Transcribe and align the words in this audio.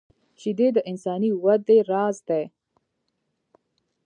شیدې 0.41 0.67
د 0.73 0.77
انساني 0.91 1.31
وده 1.43 1.77
راز 1.91 2.17
دي 2.27 2.43